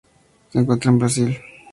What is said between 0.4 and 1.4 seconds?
Se encuentra en Brasil.